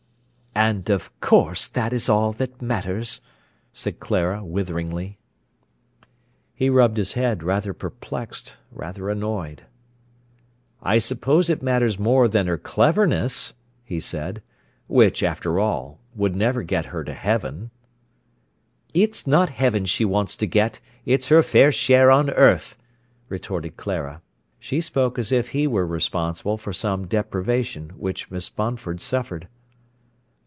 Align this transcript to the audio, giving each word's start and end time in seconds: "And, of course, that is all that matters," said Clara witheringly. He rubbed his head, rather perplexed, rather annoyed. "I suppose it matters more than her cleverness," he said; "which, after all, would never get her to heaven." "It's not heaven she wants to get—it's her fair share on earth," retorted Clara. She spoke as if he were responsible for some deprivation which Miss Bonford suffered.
"And, 0.53 0.89
of 0.89 1.17
course, 1.21 1.69
that 1.69 1.93
is 1.93 2.09
all 2.09 2.33
that 2.33 2.61
matters," 2.61 3.21
said 3.71 4.01
Clara 4.01 4.43
witheringly. 4.43 5.17
He 6.53 6.69
rubbed 6.69 6.97
his 6.97 7.13
head, 7.13 7.41
rather 7.41 7.73
perplexed, 7.73 8.57
rather 8.69 9.09
annoyed. 9.09 9.63
"I 10.83 10.99
suppose 10.99 11.49
it 11.49 11.63
matters 11.63 11.97
more 11.97 12.27
than 12.27 12.47
her 12.47 12.57
cleverness," 12.57 13.53
he 13.85 14.01
said; 14.01 14.43
"which, 14.87 15.23
after 15.23 15.57
all, 15.57 15.99
would 16.15 16.35
never 16.35 16.63
get 16.63 16.87
her 16.87 17.05
to 17.05 17.13
heaven." 17.13 17.71
"It's 18.93 19.25
not 19.25 19.51
heaven 19.51 19.85
she 19.85 20.03
wants 20.03 20.35
to 20.35 20.45
get—it's 20.45 21.29
her 21.29 21.41
fair 21.43 21.71
share 21.71 22.11
on 22.11 22.29
earth," 22.29 22.77
retorted 23.29 23.77
Clara. 23.77 24.21
She 24.59 24.81
spoke 24.81 25.17
as 25.17 25.31
if 25.31 25.51
he 25.51 25.65
were 25.65 25.87
responsible 25.87 26.57
for 26.57 26.73
some 26.73 27.07
deprivation 27.07 27.91
which 27.91 28.29
Miss 28.29 28.49
Bonford 28.49 28.99
suffered. 28.99 29.47